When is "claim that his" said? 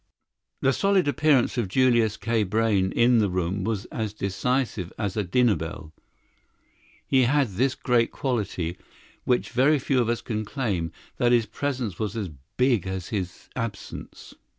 10.43-11.45